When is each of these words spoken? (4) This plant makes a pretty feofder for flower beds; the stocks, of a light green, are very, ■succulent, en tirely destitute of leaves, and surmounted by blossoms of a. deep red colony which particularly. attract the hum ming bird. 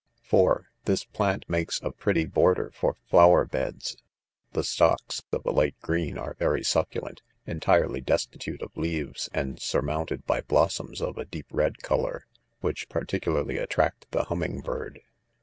(4) 0.23 0.65
This 0.85 1.03
plant 1.05 1.47
makes 1.47 1.79
a 1.83 1.91
pretty 1.91 2.25
feofder 2.25 2.73
for 2.73 2.95
flower 3.07 3.45
beds; 3.45 3.95
the 4.51 4.63
stocks, 4.63 5.21
of 5.31 5.45
a 5.45 5.51
light 5.51 5.75
green, 5.79 6.17
are 6.17 6.33
very, 6.39 6.61
■succulent, 6.61 7.19
en 7.45 7.59
tirely 7.59 8.01
destitute 8.01 8.63
of 8.63 8.75
leaves, 8.75 9.29
and 9.31 9.61
surmounted 9.61 10.25
by 10.25 10.41
blossoms 10.41 11.03
of 11.03 11.19
a. 11.19 11.25
deep 11.25 11.45
red 11.51 11.83
colony 11.83 12.21
which 12.61 12.89
particularly. 12.89 13.57
attract 13.59 14.09
the 14.09 14.23
hum 14.23 14.39
ming 14.39 14.61
bird. 14.61 15.01